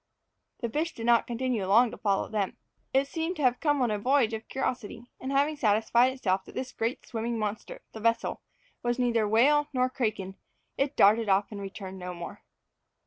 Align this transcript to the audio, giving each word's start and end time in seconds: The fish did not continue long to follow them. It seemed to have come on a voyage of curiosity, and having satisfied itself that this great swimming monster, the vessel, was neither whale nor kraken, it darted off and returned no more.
The 0.61 0.69
fish 0.69 0.95
did 0.95 1.05
not 1.05 1.27
continue 1.27 1.63
long 1.67 1.91
to 1.91 1.97
follow 1.99 2.27
them. 2.27 2.57
It 2.91 3.07
seemed 3.07 3.35
to 3.35 3.43
have 3.43 3.59
come 3.59 3.83
on 3.83 3.91
a 3.91 3.99
voyage 3.99 4.33
of 4.33 4.47
curiosity, 4.47 5.05
and 5.19 5.31
having 5.31 5.55
satisfied 5.55 6.11
itself 6.13 6.43
that 6.45 6.55
this 6.55 6.71
great 6.71 7.05
swimming 7.05 7.37
monster, 7.37 7.83
the 7.93 7.99
vessel, 7.99 8.41
was 8.81 8.97
neither 8.97 9.27
whale 9.27 9.67
nor 9.73 9.91
kraken, 9.91 10.37
it 10.75 10.95
darted 10.95 11.29
off 11.29 11.51
and 11.51 11.61
returned 11.61 11.99
no 11.99 12.15
more. 12.15 12.41